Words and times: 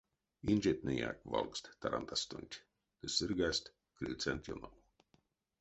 Инжетнеяк 0.51 1.17
валгсть 1.31 1.71
тарантасстонть 1.81 2.61
ды 2.99 3.07
сыргасть 3.15 3.71
крыльцянть 3.97 4.49
ёнов. 4.53 4.73